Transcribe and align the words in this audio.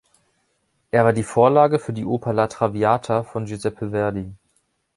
Er 0.89 1.03
war 1.05 1.13
die 1.13 1.21
Vorlage 1.21 1.77
für 1.77 1.93
die 1.93 2.05
Oper 2.05 2.33
"La 2.33 2.47
traviata" 2.47 3.21
von 3.23 3.45
Giuseppe 3.45 3.91
Verdi. 3.91 4.33